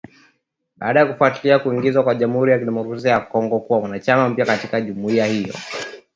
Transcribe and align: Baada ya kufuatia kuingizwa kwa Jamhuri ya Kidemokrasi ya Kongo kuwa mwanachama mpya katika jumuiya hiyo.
Baada 0.77 0.99
ya 0.99 1.05
kufuatia 1.05 1.59
kuingizwa 1.59 2.03
kwa 2.03 2.15
Jamhuri 2.15 2.51
ya 2.51 2.59
Kidemokrasi 2.59 3.07
ya 3.07 3.19
Kongo 3.19 3.59
kuwa 3.59 3.79
mwanachama 3.79 4.29
mpya 4.29 4.45
katika 4.45 4.81
jumuiya 4.81 5.25
hiyo. 5.25 5.53